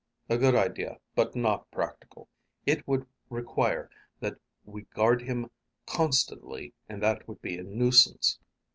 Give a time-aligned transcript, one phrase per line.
[0.29, 2.27] "A good idea, but not practical.
[2.65, 5.51] It would require that we guard him
[5.85, 8.39] constantly and that would be a nuisance.